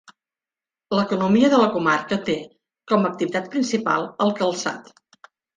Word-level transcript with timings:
L'economia 0.99 1.51
de 1.53 1.59
la 1.63 1.67
comarca 1.75 2.19
té 2.31 2.37
com 2.93 3.07
activitat 3.13 3.53
principal 3.55 4.09
el 4.27 4.37
calçat. 4.41 4.93